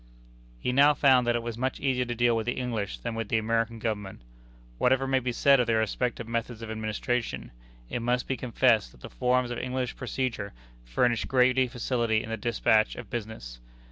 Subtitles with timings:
[0.57, 3.29] He now found that it was much easier to deal with the English than with
[3.29, 4.23] the American Government.
[4.79, 7.51] Whatever may be said of the respective methods of administration,
[7.87, 10.53] it must be confessed that the forms of English procedure
[10.85, 13.59] furnish greater facility in the despatch of business.